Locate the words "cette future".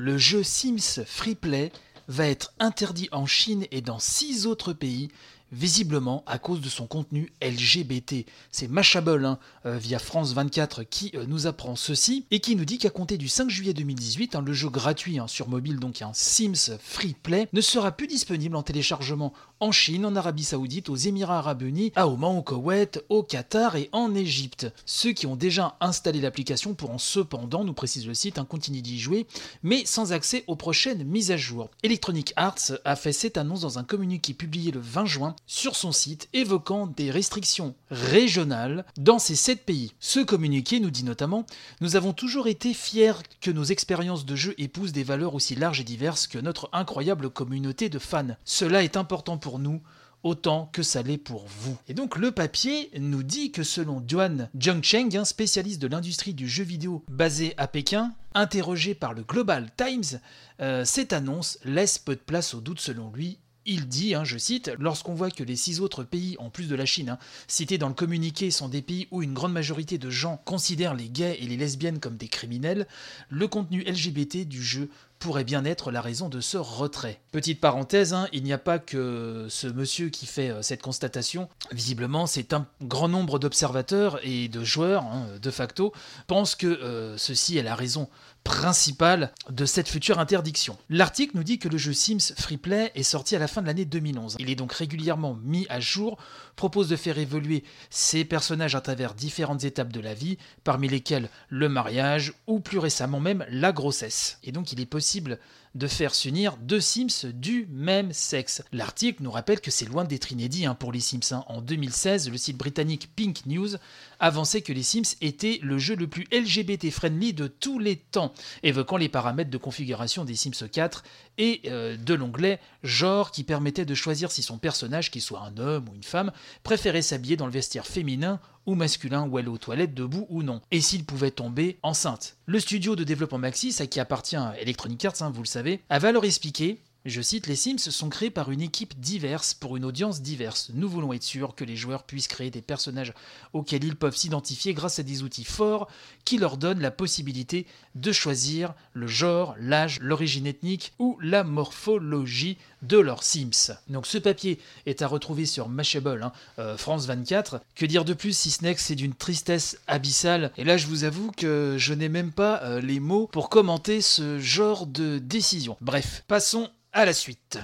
89.66-90.18